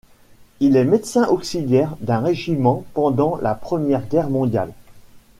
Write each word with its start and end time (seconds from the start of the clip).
Il 0.59 0.77
est 0.77 0.83
médecin 0.83 1.27
auxiliaire 1.27 1.95
d'un 1.99 2.21
régiment 2.21 2.83
pendant 2.95 3.35
la 3.35 3.53
Première 3.53 4.07
Guerre 4.07 4.31
mondiale. 4.31 4.73